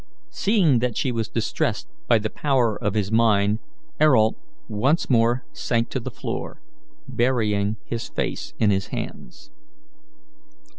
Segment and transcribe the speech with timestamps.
[0.31, 3.59] Seeing that she was distressed by the power of his mind,
[4.01, 4.35] Ayrault
[4.67, 6.59] once more sank to the floor,
[7.07, 9.51] burying his face in his hands.